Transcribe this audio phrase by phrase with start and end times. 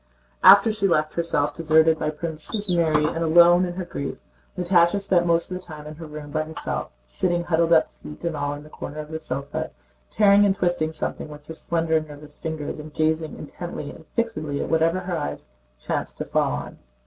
[0.43, 4.17] After she felt herself deserted by Princes Mary and alone in her grief,
[4.57, 8.23] Natásha spent most of the time in her room by herself, sitting huddled up feet
[8.23, 9.69] and all in the corner of the sofa,
[10.09, 14.69] tearing and twisting something with her slender nervous fingers and gazing intently and fixedly at
[14.69, 15.47] whatever her eyes
[15.79, 16.79] chanced to fall on.